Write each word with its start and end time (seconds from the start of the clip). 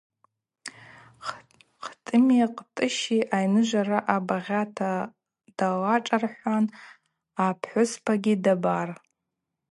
Кӏтӏыми 1.83 2.37
Кӏтӏыщи 2.57 3.19
айныжв 3.35 3.75
Араъа 3.79 4.17
багъьата 4.27 4.91
далашӏархӏватӏ, 5.57 6.75
Апхӏвыспагьи 7.45 8.33
дабар. 8.43 8.89